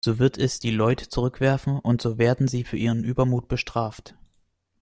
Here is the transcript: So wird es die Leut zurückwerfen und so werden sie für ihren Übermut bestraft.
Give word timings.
So 0.03 0.17
wird 0.17 0.39
es 0.39 0.59
die 0.59 0.71
Leut 0.71 0.99
zurückwerfen 0.99 1.77
und 1.77 2.01
so 2.01 2.17
werden 2.17 2.47
sie 2.47 2.63
für 2.63 2.75
ihren 2.75 3.03
Übermut 3.03 3.47
bestraft. 3.47 4.15